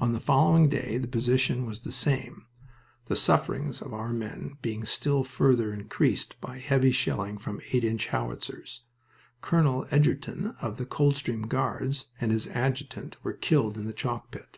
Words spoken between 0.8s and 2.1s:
the position was the